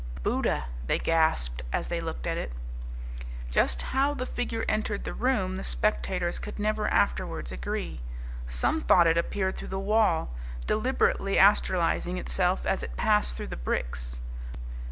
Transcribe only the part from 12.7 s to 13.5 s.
it passed through